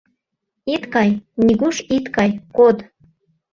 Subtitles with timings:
[0.73, 1.09] Ит кай,
[1.45, 2.77] нигуш ит кай, код!